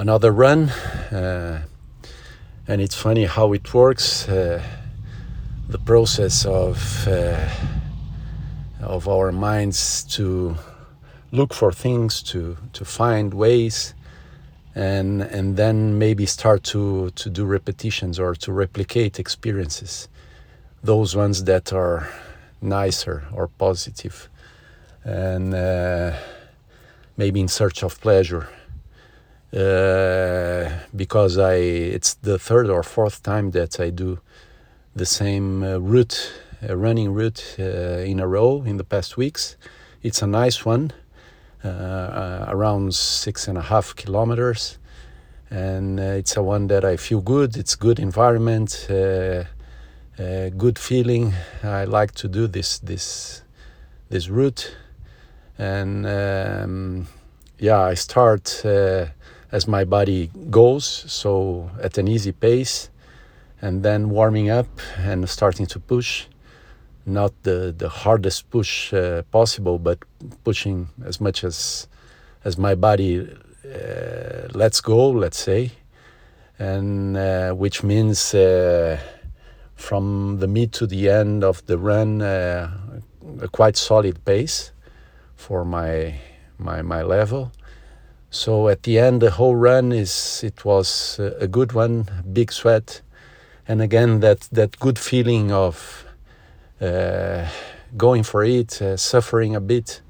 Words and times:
another 0.00 0.32
run. 0.32 0.70
Uh, 1.12 1.62
and 2.66 2.80
it's 2.80 2.94
funny 2.94 3.26
how 3.26 3.52
it 3.52 3.74
works. 3.74 4.26
Uh, 4.28 4.62
the 5.68 5.78
process 5.78 6.46
of 6.46 7.06
uh, 7.06 7.48
of 8.80 9.06
our 9.06 9.30
minds 9.30 10.04
to 10.04 10.56
look 11.32 11.52
for 11.52 11.70
things, 11.72 12.22
to 12.22 12.56
to 12.72 12.84
find 12.84 13.34
ways, 13.34 13.94
and 14.74 15.22
and 15.22 15.56
then 15.56 15.98
maybe 15.98 16.26
start 16.26 16.62
to 16.62 17.10
to 17.10 17.30
do 17.30 17.44
repetitions 17.44 18.18
or 18.18 18.34
to 18.34 18.52
replicate 18.52 19.20
experiences, 19.20 20.08
those 20.82 21.14
ones 21.14 21.44
that 21.44 21.72
are 21.72 22.08
nicer 22.62 23.24
or 23.34 23.48
positive, 23.58 24.30
and 25.04 25.54
uh, 25.54 26.12
maybe 27.16 27.40
in 27.40 27.48
search 27.48 27.82
of 27.84 28.00
pleasure. 28.00 28.48
Uh, 29.52 30.70
because 30.94 31.36
I, 31.36 31.54
it's 31.54 32.14
the 32.14 32.38
third 32.38 32.70
or 32.70 32.84
fourth 32.84 33.20
time 33.24 33.50
that 33.50 33.80
I 33.80 33.90
do 33.90 34.20
the 34.94 35.06
same 35.06 35.64
uh, 35.64 35.78
route, 35.78 36.32
uh, 36.62 36.76
running 36.76 37.12
route 37.12 37.56
uh, 37.58 37.62
in 38.04 38.20
a 38.20 38.28
row 38.28 38.62
in 38.62 38.76
the 38.76 38.84
past 38.84 39.16
weeks. 39.16 39.56
It's 40.04 40.22
a 40.22 40.26
nice 40.28 40.64
one, 40.64 40.92
uh, 41.64 42.44
around 42.46 42.94
six 42.94 43.48
and 43.48 43.58
a 43.58 43.62
half 43.62 43.96
kilometers, 43.96 44.78
and 45.50 45.98
it's 45.98 46.36
a 46.36 46.42
one 46.44 46.68
that 46.68 46.84
I 46.84 46.96
feel 46.96 47.20
good. 47.20 47.56
It's 47.56 47.74
good 47.74 47.98
environment, 47.98 48.86
good 48.88 49.48
feeling. 50.78 51.34
I 51.64 51.84
like 51.84 52.12
to 52.12 52.28
do 52.28 52.46
this 52.46 52.78
this 52.78 53.42
this 54.10 54.28
route, 54.28 54.76
and 55.58 56.06
um, 56.06 57.08
yeah, 57.58 57.80
I 57.80 57.94
start 57.94 58.64
as 59.52 59.66
my 59.66 59.84
body 59.84 60.30
goes, 60.50 60.84
so 60.86 61.70
at 61.82 61.98
an 61.98 62.08
easy 62.08 62.32
pace, 62.32 62.90
and 63.60 63.82
then 63.82 64.10
warming 64.10 64.48
up 64.48 64.68
and 64.98 65.28
starting 65.28 65.66
to 65.66 65.80
push. 65.80 66.26
Not 67.06 67.32
the, 67.42 67.74
the 67.76 67.88
hardest 67.88 68.50
push 68.50 68.92
uh, 68.92 69.22
possible, 69.32 69.78
but 69.78 69.98
pushing 70.44 70.88
as 71.04 71.20
much 71.20 71.44
as 71.44 71.88
as 72.44 72.56
my 72.56 72.74
body 72.74 73.20
uh, 73.20 74.48
lets 74.54 74.80
go, 74.80 75.10
let's 75.10 75.38
say, 75.38 75.72
and 76.58 77.16
uh, 77.16 77.52
which 77.52 77.82
means 77.82 78.34
uh, 78.34 78.98
from 79.74 80.38
the 80.38 80.46
mid 80.46 80.72
to 80.72 80.86
the 80.86 81.10
end 81.10 81.42
of 81.42 81.64
the 81.66 81.76
run, 81.76 82.22
uh, 82.22 82.70
a 83.40 83.48
quite 83.48 83.76
solid 83.76 84.24
pace 84.24 84.72
for 85.36 85.64
my 85.64 86.14
my 86.58 86.82
my 86.82 87.02
level 87.02 87.50
so 88.30 88.68
at 88.68 88.84
the 88.84 88.98
end, 88.98 89.20
the 89.20 89.32
whole 89.32 89.56
run 89.56 89.90
is 89.92 90.42
it 90.44 90.64
was 90.64 91.18
a 91.18 91.48
good 91.48 91.72
one, 91.72 92.08
big 92.32 92.52
sweat, 92.52 93.02
and 93.66 93.82
again 93.82 94.20
that 94.20 94.48
that 94.52 94.78
good 94.78 94.98
feeling 94.98 95.50
of 95.50 96.04
uh, 96.80 97.48
going 97.96 98.22
for 98.22 98.44
it, 98.44 98.80
uh, 98.80 98.96
suffering 98.96 99.56
a 99.56 99.60
bit, 99.60 100.00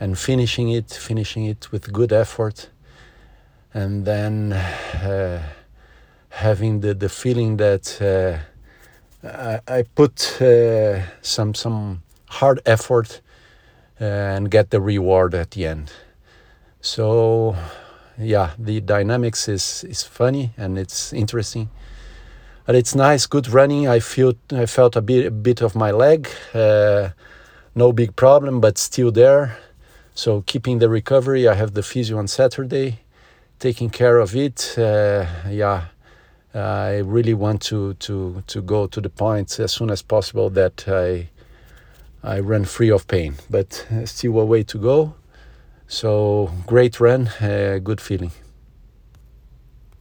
and 0.00 0.18
finishing 0.18 0.68
it, 0.70 0.90
finishing 0.90 1.44
it 1.44 1.70
with 1.70 1.92
good 1.92 2.12
effort, 2.12 2.70
and 3.72 4.04
then 4.04 4.52
uh, 4.52 5.40
having 6.30 6.80
the 6.80 6.92
the 6.92 7.08
feeling 7.08 7.56
that 7.58 8.02
uh, 8.02 8.38
I, 9.26 9.60
I, 9.68 9.82
put 9.82 10.42
uh, 10.42 11.02
some 11.22 11.54
some 11.54 12.02
hard 12.28 12.60
effort 12.66 13.20
uh, 14.00 14.04
and 14.04 14.50
get 14.50 14.70
the 14.70 14.80
reward 14.80 15.34
at 15.34 15.52
the 15.52 15.66
end. 15.66 15.92
So 16.80 17.56
yeah, 18.18 18.50
the 18.58 18.80
dynamics 18.80 19.48
is 19.48 19.84
is 19.84 20.02
funny 20.02 20.52
and 20.56 20.78
it's 20.78 21.12
interesting. 21.12 21.68
But 22.66 22.74
it's 22.74 22.94
nice, 22.94 23.26
good 23.26 23.48
running. 23.48 23.88
I 23.88 24.00
feel 24.00 24.34
I 24.52 24.66
felt 24.66 24.96
a 24.96 25.02
bit 25.02 25.26
a 25.26 25.30
bit 25.30 25.62
of 25.62 25.74
my 25.74 25.90
leg, 25.90 26.28
uh, 26.54 27.10
no 27.74 27.92
big 27.92 28.14
problem, 28.16 28.60
but 28.60 28.78
still 28.78 29.10
there. 29.12 29.58
So 30.14 30.42
keeping 30.42 30.78
the 30.78 30.88
recovery. 30.88 31.48
I 31.48 31.54
have 31.54 31.72
the 31.74 31.82
physio 31.82 32.18
on 32.18 32.28
Saturday, 32.28 33.00
taking 33.58 33.90
care 33.90 34.18
of 34.18 34.34
it. 34.36 34.74
Uh, 34.78 35.26
yeah, 35.48 35.86
I 36.54 36.98
really 36.98 37.34
want 37.34 37.62
to 37.62 37.94
to 37.94 38.42
to 38.46 38.62
go 38.62 38.86
to 38.86 39.00
the 39.00 39.10
point 39.10 39.58
as 39.60 39.72
soon 39.72 39.90
as 39.90 40.02
possible 40.02 40.50
that 40.50 40.86
I 40.88 41.28
I 42.22 42.40
run 42.40 42.64
free 42.64 42.90
of 42.90 43.06
pain. 43.06 43.34
But 43.50 43.86
still 44.04 44.38
a 44.40 44.44
way 44.44 44.62
to 44.64 44.78
go. 44.78 45.14
So 45.90 46.52
great 46.68 47.00
run, 47.00 47.26
uh, 47.40 47.80
good 47.82 48.00
feeling. 48.00 48.30